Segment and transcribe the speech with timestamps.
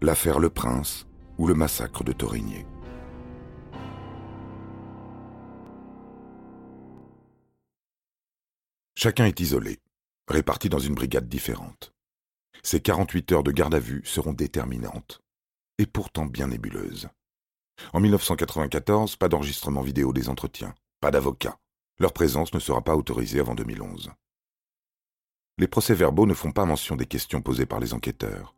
[0.00, 1.06] l'affaire Le Prince
[1.38, 2.64] ou le massacre de Torigné.
[8.94, 9.80] Chacun est isolé,
[10.28, 11.92] réparti dans une brigade différente.
[12.62, 15.20] Ces 48 heures de garde à vue seront déterminantes,
[15.78, 17.08] et pourtant bien nébuleuses.
[17.92, 21.58] En 1994, pas d'enregistrement vidéo des entretiens, pas d'avocat.
[21.98, 24.10] Leur présence ne sera pas autorisée avant 2011.
[25.58, 28.54] Les procès-verbaux ne font pas mention des questions posées par les enquêteurs.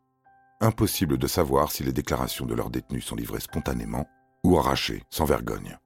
[0.63, 4.07] Impossible de savoir si les déclarations de leurs détenus sont livrées spontanément
[4.45, 5.79] ou arrachées, sans vergogne.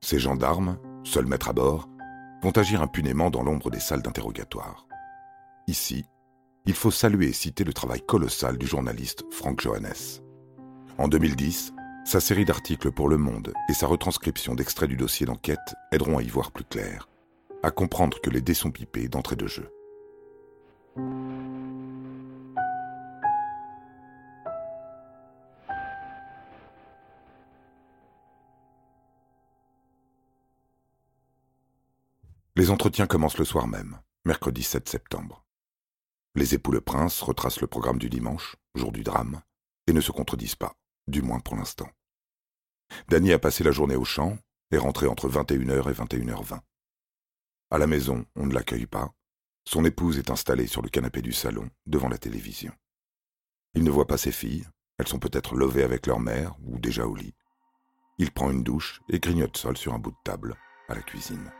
[0.00, 1.90] Ces gendarmes, seuls maîtres à bord,
[2.42, 4.86] vont agir impunément dans l'ombre des salles d'interrogatoire.
[5.66, 6.06] Ici,
[6.64, 10.22] il faut saluer et citer le travail colossal du journaliste Frank Johannes.
[10.96, 11.74] En 2010,
[12.06, 16.22] sa série d'articles pour Le Monde et sa retranscription d'extraits du dossier d'enquête aideront à
[16.22, 17.10] y voir plus clair,
[17.62, 19.70] à comprendre que les dés sont pipés d'entrée de jeu.
[32.54, 35.42] Les entretiens commencent le soir même, mercredi 7 septembre.
[36.34, 39.40] Les époux Le Prince retracent le programme du dimanche, jour du drame,
[39.86, 40.74] et ne se contredisent pas,
[41.06, 41.88] du moins pour l'instant.
[43.08, 44.36] Danny a passé la journée au champ
[44.70, 46.60] et rentré entre 21h et 21h20.
[47.70, 49.14] À la maison, on ne l'accueille pas.
[49.66, 52.74] Son épouse est installée sur le canapé du salon, devant la télévision.
[53.72, 57.06] Il ne voit pas ses filles, elles sont peut-être levées avec leur mère ou déjà
[57.06, 57.34] au lit.
[58.18, 60.54] Il prend une douche et grignote seul sur un bout de table,
[60.90, 61.50] à la cuisine.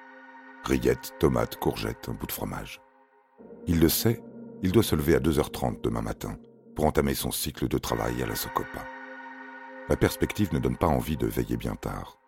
[0.65, 2.81] Rillettes, tomates, courgettes, un bout de fromage.
[3.67, 4.23] Il le sait,
[4.63, 6.39] il doit se lever à 2h30 demain matin
[6.77, 8.87] pour entamer son cycle de travail à la Socopa.
[9.89, 12.19] La perspective ne donne pas envie de veiller bien tard.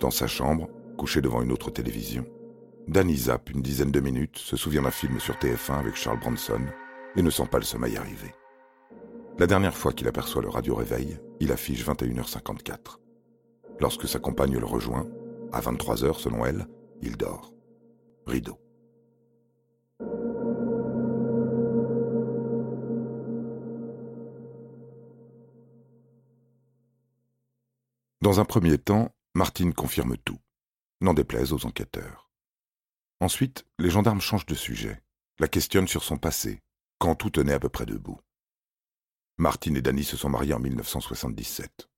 [0.00, 2.26] Dans sa chambre, couché devant une autre télévision,
[2.88, 6.64] Danny zappe une dizaine de minutes, se souvient d'un film sur TF1 avec Charles Bronson
[7.16, 8.34] et ne sent pas le sommeil arriver.
[9.38, 12.98] La dernière fois qu'il aperçoit le radio-réveil, il affiche 21h54.
[13.80, 15.06] Lorsque sa compagne le rejoint,
[15.52, 16.66] à 23h selon elle,
[17.02, 17.52] il dort.
[18.26, 18.58] Rideau.
[28.20, 30.40] Dans un premier temps, Martine confirme tout,
[31.00, 32.28] n'en déplaise aux enquêteurs.
[33.20, 35.00] Ensuite, les gendarmes changent de sujet,
[35.38, 36.60] la questionnent sur son passé,
[36.98, 38.18] quand tout tenait à peu près debout.
[39.38, 41.88] Martine et Dany se sont mariés en 1977.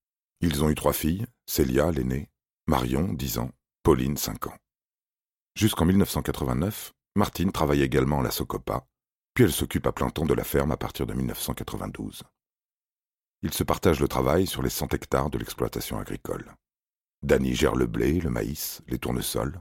[0.41, 2.29] Ils ont eu trois filles, Célia, l'aînée,
[2.67, 3.51] Marion, 10 ans,
[3.83, 4.57] Pauline, 5 ans.
[5.59, 8.87] Jusqu'en 1989, Martine travaille également à la Socopa,
[9.35, 12.23] puis elle s'occupe à plein temps de la ferme à partir de 1992.
[13.43, 16.55] Ils se partagent le travail sur les 100 hectares de l'exploitation agricole.
[17.25, 19.61] Dany gère le blé, le maïs, les tournesols,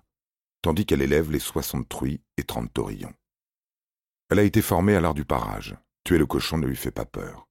[0.62, 3.16] tandis qu'elle élève les 60 truies et 30 taurillons.
[4.30, 5.76] Elle a été formée à l'art du parage.
[6.04, 7.48] Tuer le cochon ne lui fait pas peur.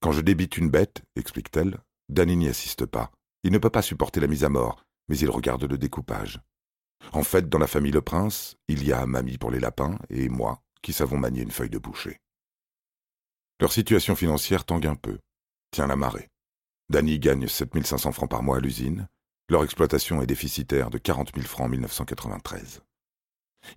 [0.00, 1.78] Quand je débite une bête, explique-t-elle,
[2.08, 3.12] Dany n'y assiste pas.
[3.42, 6.40] Il ne peut pas supporter la mise à mort, mais il regarde le découpage.
[7.12, 10.28] En fait, dans la famille Le Prince, il y a mamie pour les lapins et
[10.28, 12.20] moi qui savons manier une feuille de boucher.
[13.60, 15.18] Leur situation financière tangue un peu,
[15.70, 16.28] tient la marée.
[16.90, 19.08] Danny gagne 7500 francs par mois à l'usine.
[19.48, 22.82] Leur exploitation est déficitaire de 40 000 francs en 1993.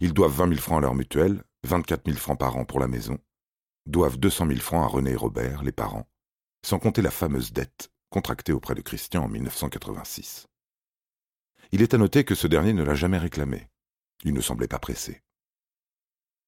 [0.02, 2.88] Ils doivent 20 000 francs à leur mutuelle, 24 000 francs par an pour la
[2.88, 3.18] maison,
[3.86, 6.08] doivent 200 000 francs à René et Robert, les parents,
[6.66, 10.48] sans compter la fameuse dette contractée auprès de Christian en 1986.
[11.72, 13.68] Il est à noter que ce dernier ne l'a jamais réclamé.
[14.24, 15.22] Il ne semblait pas pressé.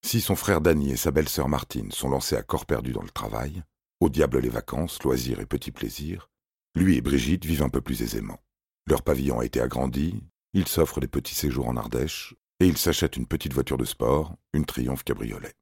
[0.02, 3.10] Si son frère Danny et sa belle-sœur Martine sont lancés à corps perdu dans le
[3.10, 3.62] travail,
[4.00, 6.30] au diable les vacances, loisirs et petits plaisirs,
[6.74, 8.38] lui et Brigitte vivent un peu plus aisément.
[8.86, 13.16] Leur pavillon a été agrandi, ils s'offrent des petits séjours en Ardèche, et ils s'achètent
[13.16, 15.54] une petite voiture de sport, une Triomphe cabriolet.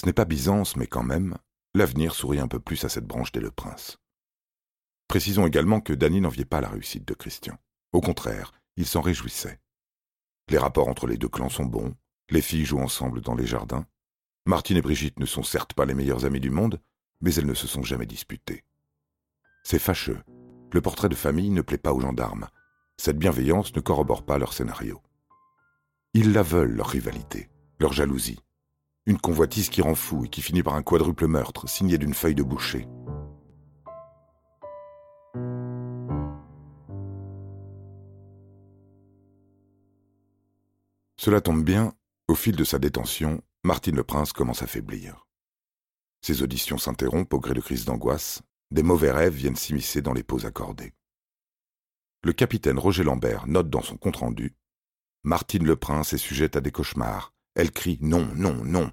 [0.00, 1.36] Ce n'est pas Byzance, mais quand même,
[1.74, 3.98] l'avenir sourit un peu plus à cette branche des Le Prince.
[5.08, 7.58] Précisons également que Danny n'enviait pas la réussite de Christian.
[7.92, 9.60] Au contraire, il s'en réjouissait.
[10.48, 11.94] Les rapports entre les deux clans sont bons,
[12.30, 13.86] les filles jouent ensemble dans les jardins.
[14.46, 16.80] Martine et Brigitte ne sont certes pas les meilleures amies du monde,
[17.20, 18.64] mais elles ne se sont jamais disputées.
[19.62, 20.20] C'est fâcheux.
[20.72, 22.48] Le portrait de famille ne plaît pas aux gendarmes.
[22.98, 25.00] Cette bienveillance ne corrobore pas leur scénario.
[26.14, 27.48] Ils la veulent, leur rivalité,
[27.78, 28.40] leur jalousie.
[29.06, 32.34] Une convoitise qui rend fou et qui finit par un quadruple meurtre signé d'une feuille
[32.34, 32.86] de boucher.
[41.28, 41.92] Cela tombe bien,
[42.26, 45.26] au fil de sa détention, Martine le Prince commence à faiblir.
[46.22, 48.40] Ses auditions s'interrompent au gré de crises d'angoisse,
[48.70, 50.94] des mauvais rêves viennent s'immiscer dans les pauses accordées.
[52.24, 54.56] Le capitaine Roger Lambert note dans son compte-rendu
[55.22, 57.34] Martine le Prince est sujette à des cauchemars.
[57.54, 58.90] Elle crie non, non, non.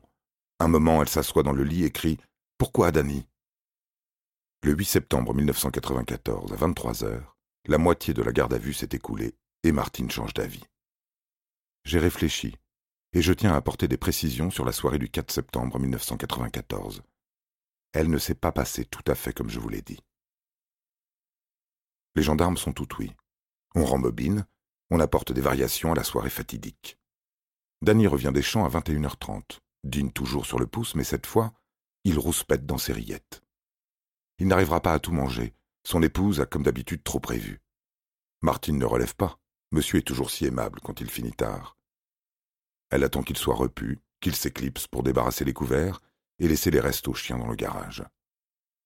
[0.59, 2.17] Un moment, elle s'assoit dans le lit et crie
[2.57, 3.25] Pourquoi, Dany?
[4.61, 8.89] Le 8 septembre 1994, à 23 heures, la moitié de la garde à vue s'est
[8.91, 10.65] écoulée et Martine change d'avis.
[11.85, 12.55] J'ai réfléchi
[13.13, 17.03] et je tiens à apporter des précisions sur la soirée du 4 septembre 1994.
[17.93, 20.01] Elle ne s'est pas passée tout à fait comme je vous l'ai dit.
[22.15, 23.13] Les gendarmes sont tout oui.
[23.75, 24.45] On rembobine,
[24.89, 26.97] on apporte des variations à la soirée fatidique.
[27.81, 31.53] Danny revient des champs à 21h30, dîne toujours sur le pouce, mais cette fois,
[32.03, 33.43] il rouspète dans ses rillettes.
[34.39, 35.53] Il n'arrivera pas à tout manger,
[35.83, 37.61] son épouse a comme d'habitude trop prévu.
[38.41, 39.39] Martine ne relève pas,
[39.71, 41.74] monsieur est toujours si aimable quand il finit tard.
[42.89, 46.01] Elle attend qu'il soit repu, qu'il s'éclipse pour débarrasser les couverts
[46.39, 48.03] et laisser les restes aux chiens dans le garage.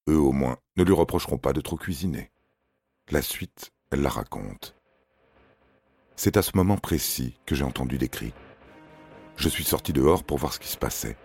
[0.08, 2.32] Eux, au moins, ne lui reprocheront pas de trop cuisiner.
[3.12, 4.76] La suite, elle la raconte.
[6.16, 8.34] C'est à ce moment précis que j'ai entendu des cris.
[9.38, 11.18] Je suis sorti dehors pour voir ce qui se passait.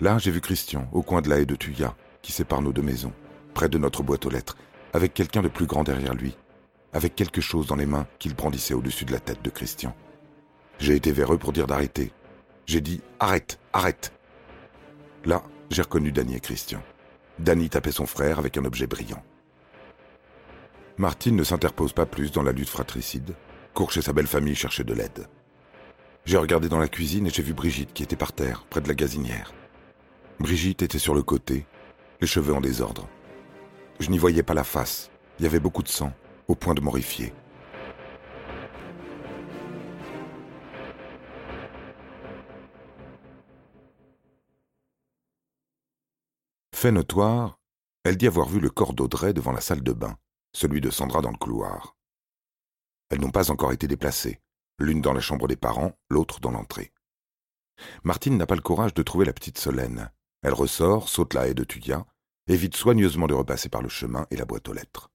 [0.00, 2.82] Là, j'ai vu Christian, au coin de la haie de Thuya, qui sépare nos deux
[2.82, 3.12] maisons,
[3.54, 4.56] près de notre boîte aux lettres,
[4.94, 6.36] avec quelqu'un de plus grand derrière lui,
[6.92, 9.94] avec quelque chose dans les mains qu'il brandissait au-dessus de la tête de Christian.
[10.78, 12.12] J'ai été vers eux pour dire d'arrêter.
[12.66, 14.12] J'ai dit Arrête, arrête
[15.24, 16.82] Là, j'ai reconnu Danny et Christian.
[17.38, 19.22] Danny tapait son frère avec un objet brillant.
[20.98, 23.34] Martine ne s'interpose pas plus dans la lutte fratricide,
[23.74, 25.26] court chez sa belle famille chercher de l'aide.
[26.24, 28.88] J'ai regardé dans la cuisine et j'ai vu Brigitte qui était par terre, près de
[28.88, 29.52] la gazinière.
[30.38, 31.66] Brigitte était sur le côté,
[32.20, 33.08] les cheveux en désordre.
[33.98, 36.12] Je n'y voyais pas la face, il y avait beaucoup de sang,
[36.48, 37.32] au point de m'horrifier.
[46.82, 47.60] Fait notoire,
[48.02, 50.18] elle dit avoir vu le corps d'Audrey devant la salle de bain
[50.52, 51.96] celui de Sandra dans le couloir.
[53.08, 54.40] Elles n'ont pas encore été déplacées,
[54.80, 56.92] l'une dans la chambre des parents, l'autre dans l'entrée.
[58.02, 60.10] Martine n'a pas le courage de trouver la petite Solène.
[60.42, 62.04] Elle ressort, saute la haie de Tuya,
[62.48, 65.08] évite soigneusement de repasser par le chemin et la boîte aux lettres.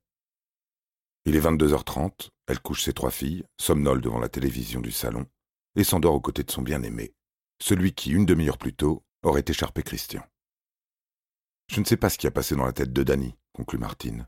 [1.25, 5.25] Il est 22h30, elle couche ses trois filles, somnole devant la télévision du salon,
[5.75, 7.13] et s'endort aux côtés de son bien-aimé,
[7.61, 10.23] celui qui, une demi-heure plus tôt, aurait écharpé Christian.
[11.69, 14.27] Je ne sais pas ce qui a passé dans la tête de Danny, conclut Martine.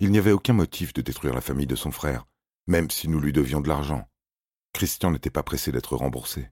[0.00, 2.26] Il n'y avait aucun motif de détruire la famille de son frère,
[2.66, 4.08] même si nous lui devions de l'argent.
[4.72, 6.50] Christian n'était pas pressé d'être remboursé.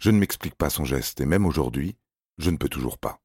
[0.00, 1.96] Je ne m'explique pas son geste, et même aujourd'hui,
[2.38, 3.20] je ne peux toujours pas.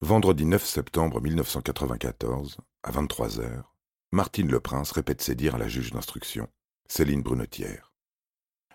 [0.00, 3.76] Vendredi 9 septembre 1994, à 23 heures,
[4.12, 6.48] Martine Le Prince répète ses dires à la juge d'instruction,
[6.88, 7.92] Céline Brunetière.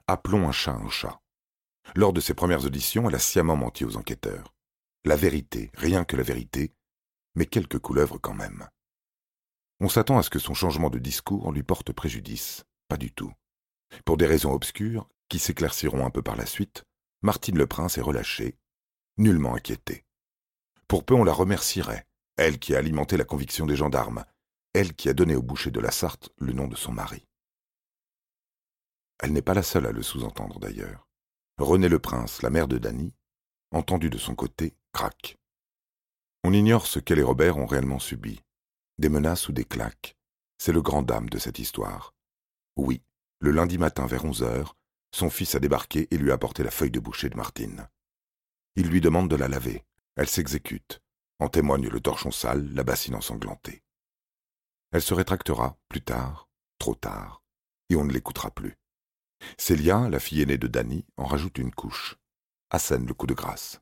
[0.07, 1.19] Appelons un chat un chat.
[1.95, 4.53] Lors de ses premières auditions, elle a sciemment menti aux enquêteurs.
[5.07, 6.73] La vérité, rien que la vérité,
[7.33, 8.67] mais quelques couleuvres quand même.
[9.79, 12.65] On s'attend à ce que son changement de discours lui porte préjudice.
[12.89, 13.31] Pas du tout.
[14.03, 16.83] Pour des raisons obscures, qui s'éclairciront un peu par la suite,
[17.21, 18.57] Martine le Prince est relâchée,
[19.17, 20.03] nullement inquiétée.
[20.89, 22.05] Pour peu on la remercierait,
[22.35, 24.25] elle qui a alimenté la conviction des gendarmes,
[24.73, 27.25] elle qui a donné au boucher de la Sarthe le nom de son mari.
[29.19, 31.07] Elle n'est pas la seule à le sous-entendre d'ailleurs.
[31.59, 33.13] René le Prince, la mère de Dany,
[33.71, 34.75] entendue de son côté,
[36.43, 38.41] On ignore ce qu'elle et Robert ont réellement subi.
[38.97, 40.15] Des menaces ou des claques.
[40.57, 42.15] C'est le grand dame de cette histoire.
[42.75, 43.01] Oui,
[43.39, 44.75] le lundi matin vers onze heures,
[45.11, 47.87] son fils a débarqué et lui a apporté la feuille de boucher de Martine.
[48.75, 49.83] Il lui demande de la laver.
[50.15, 51.01] Elle s'exécute.
[51.39, 53.83] En témoigne le torchon sale, la bassine ensanglantée.
[54.91, 57.43] Elle se rétractera, plus tard, trop tard,
[57.89, 58.77] et on ne l'écoutera plus.
[59.57, 62.17] Célia, la fille aînée de Dany, en rajoute une couche.
[62.69, 63.79] Assène le coup de grâce.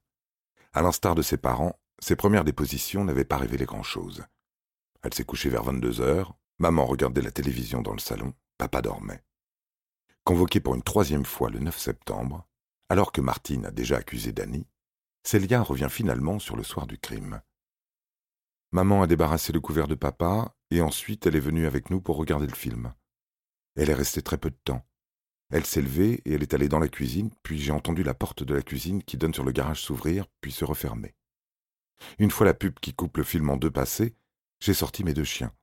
[0.75, 4.25] À l'instar de ses parents, ses premières dépositions n'avaient pas révélé grand-chose.
[5.03, 9.24] Elle s'est couchée vers 22 heures, maman regardait la télévision dans le salon, papa dormait.
[10.25, 12.46] Convoquée pour une troisième fois le 9 septembre,
[12.89, 14.67] alors que Martine a déjà accusé Danny,
[15.24, 17.41] Célia revient finalement sur le soir du crime.
[18.74, 22.17] Maman a débarrassé le couvert de papa, et ensuite elle est venue avec nous pour
[22.17, 22.94] regarder le film.
[23.77, 24.86] Elle est restée très peu de temps.
[25.56, 28.44] Elle s'est levée et elle est allée dans la cuisine, puis j'ai entendu la porte
[28.44, 31.16] de la cuisine qui donne sur le garage s'ouvrir, puis se refermer.
[32.20, 34.18] Une fois la pub qui coupe le film en deux passée,
[34.60, 35.54] j'ai sorti mes deux chiens.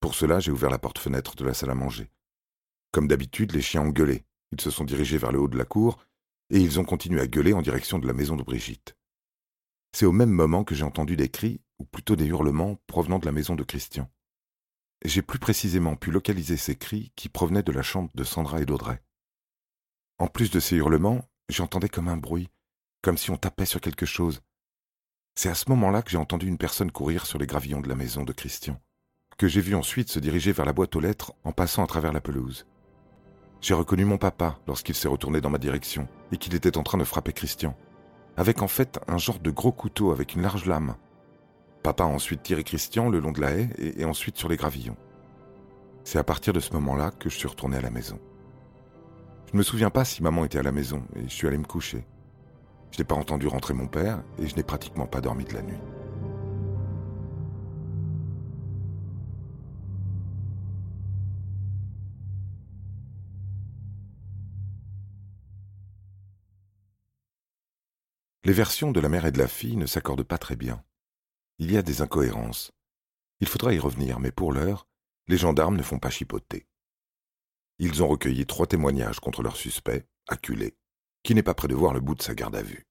[0.00, 2.10] Pour cela, j'ai ouvert la porte-fenêtre de la salle à manger.
[2.90, 4.24] Comme d'habitude, les chiens ont gueulé.
[4.50, 6.04] Ils se sont dirigés vers le haut de la cour,
[6.50, 8.96] et ils ont continué à gueuler en direction de la maison de Brigitte.
[9.92, 13.26] C'est au même moment que j'ai entendu des cris, ou plutôt des hurlements, provenant de
[13.26, 14.10] la maison de Christian.
[15.04, 18.66] J'ai plus précisément pu localiser ces cris qui provenaient de la chambre de Sandra et
[18.66, 19.00] d'Audrey.
[20.22, 22.48] En plus de ces hurlements, j'entendais comme un bruit,
[23.02, 24.40] comme si on tapait sur quelque chose,
[25.34, 27.96] c'est à ce moment-là que j'ai entendu une personne courir sur les gravillons de la
[27.96, 28.80] maison de Christian,
[29.36, 32.12] que j'ai vu ensuite se diriger vers la boîte aux lettres en passant à travers
[32.12, 32.68] la pelouse.
[33.60, 36.98] J'ai reconnu mon papa lorsqu'il s'est retourné dans ma direction et qu'il était en train
[36.98, 37.76] de frapper Christian,
[38.36, 40.94] avec en fait un genre de gros couteau avec une large lame.
[41.82, 44.96] Papa a ensuite tiré Christian le long de la haie et, ensuite sur les gravillons.
[46.04, 48.20] C'est à partir de ce moment-là que je suis retourné à la maison.
[49.52, 51.58] Je ne me souviens pas si maman était à la maison et je suis allé
[51.58, 52.06] me coucher.
[52.90, 55.60] Je n'ai pas entendu rentrer mon père et je n'ai pratiquement pas dormi de la
[55.60, 55.76] nuit.
[68.44, 70.82] Les versions de la mère et de la fille ne s'accordent pas très bien.
[71.58, 72.72] Il y a des incohérences.
[73.40, 74.86] Il faudra y revenir, mais pour l'heure,
[75.28, 76.66] les gendarmes ne font pas chipoter.
[77.84, 80.76] Ils ont recueilli trois témoignages contre leur suspect, acculé,
[81.24, 82.86] qui n'est pas prêt de voir le bout de sa garde à vue,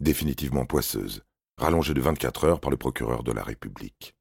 [0.00, 1.22] définitivement poisseuse,
[1.56, 4.14] rallongée de 24 heures par le procureur de la République.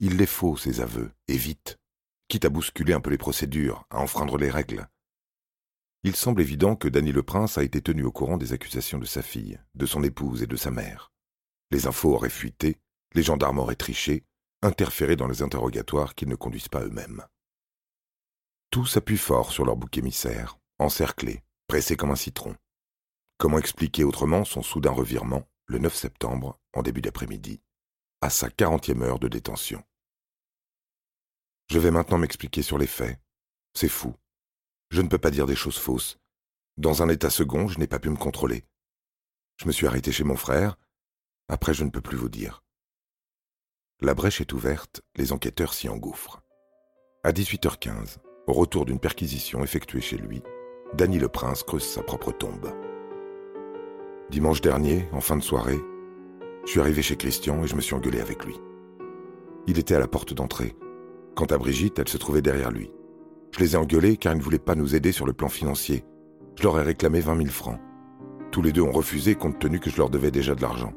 [0.00, 1.76] Il les faut, ces aveux, et vite,
[2.28, 4.88] quitte à bousculer un peu les procédures, à enfreindre les règles,
[6.06, 9.04] il semble évident que Danny le Prince a été tenu au courant des accusations de
[9.04, 11.10] sa fille, de son épouse et de sa mère.
[11.72, 12.76] Les infos auraient fuité,
[13.14, 14.22] les gendarmes auraient triché,
[14.62, 17.24] interféré dans les interrogatoires qu'ils ne conduisent pas eux-mêmes.
[18.76, 22.54] Tout s'appuie fort sur leur bouc émissaire, encerclé, pressé comme un citron.
[23.38, 27.62] Comment expliquer autrement son soudain revirement, le 9 septembre, en début d'après-midi,
[28.20, 29.82] à sa quarantième heure de détention?
[31.70, 33.18] Je vais maintenant m'expliquer sur les faits.
[33.72, 34.14] C'est fou,
[34.90, 36.18] je ne peux pas dire des choses fausses.
[36.76, 38.62] Dans un état second, je n'ai pas pu me contrôler.
[39.56, 40.76] Je me suis arrêté chez mon frère.
[41.48, 42.62] Après, je ne peux plus vous dire.
[44.00, 46.42] La brèche est ouverte, les enquêteurs s'y engouffrent.
[47.24, 50.42] À 18h15, au retour d'une perquisition effectuée chez lui,
[50.94, 52.72] Danny le Prince creuse sa propre tombe.
[54.30, 55.78] Dimanche dernier, en fin de soirée,
[56.64, 58.54] je suis arrivé chez Christian et je me suis engueulé avec lui.
[59.66, 60.74] Il était à la porte d'entrée.
[61.34, 62.90] Quant à Brigitte, elle se trouvait derrière lui.
[63.52, 66.04] Je les ai engueulés car ils ne voulaient pas nous aider sur le plan financier.
[66.56, 67.80] Je leur ai réclamé 20 000 francs.
[68.52, 70.92] Tous les deux ont refusé compte tenu que je leur devais déjà de l'argent.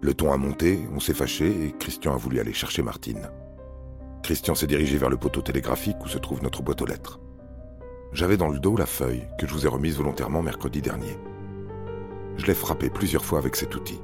[0.00, 3.30] Le ton a monté, on s'est fâché et Christian a voulu aller chercher Martine.
[4.22, 7.20] Christian s'est dirigé vers le poteau télégraphique où se trouve notre boîte aux lettres.
[8.12, 11.18] J'avais dans le dos la feuille que je vous ai remise volontairement mercredi dernier.
[12.36, 14.00] Je l'ai frappé plusieurs fois avec cet outil.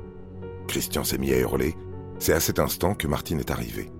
[0.66, 1.76] Christian s'est mis à hurler.
[2.18, 3.90] C'est à cet instant que Martine est arrivée.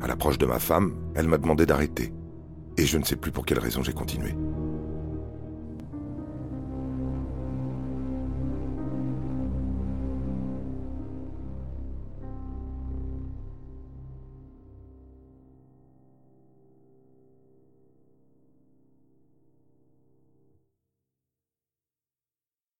[0.00, 2.12] À l'approche de ma femme, elle m'a demandé d'arrêter
[2.78, 4.34] et je ne sais plus pour quelle raison j'ai continué.